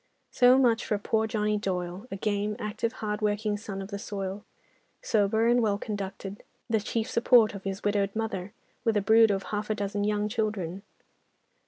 So 0.31 0.57
much 0.57 0.83
for 0.83 0.97
poor 0.97 1.27
Johnny 1.27 1.59
Doyle, 1.59 2.07
a 2.09 2.15
game, 2.15 2.55
active, 2.57 2.91
hardworking 3.05 3.55
son 3.55 3.83
of 3.83 3.89
the 3.89 3.99
soil; 3.99 4.43
sober 5.03 5.45
and 5.45 5.61
well 5.61 5.77
conducted, 5.77 6.41
the 6.67 6.79
chief 6.79 7.07
support 7.07 7.53
of 7.53 7.65
his 7.65 7.83
widowed 7.83 8.15
mother, 8.15 8.51
with 8.83 8.97
a 8.97 9.01
brood 9.01 9.29
of 9.29 9.43
half 9.43 9.69
a 9.69 9.75
dozen 9.75 10.03
young 10.03 10.27
children. 10.27 10.81